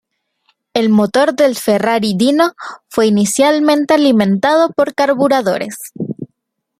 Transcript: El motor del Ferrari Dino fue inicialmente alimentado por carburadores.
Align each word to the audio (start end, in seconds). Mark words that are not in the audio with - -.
El 0.73 0.89
motor 0.89 1.35
del 1.35 1.55
Ferrari 1.55 2.15
Dino 2.17 2.53
fue 2.89 3.05
inicialmente 3.05 3.93
alimentado 3.93 4.71
por 4.71 4.95
carburadores. 4.95 5.77